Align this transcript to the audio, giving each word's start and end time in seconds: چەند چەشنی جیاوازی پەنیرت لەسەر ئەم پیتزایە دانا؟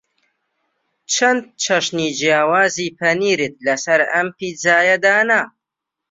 چەند 1.13 1.41
چەشنی 1.63 2.09
جیاوازی 2.19 2.93
پەنیرت 2.97 3.55
لەسەر 3.65 3.99
ئەم 4.11 4.27
پیتزایە 4.37 4.97
دانا؟ 5.03 5.41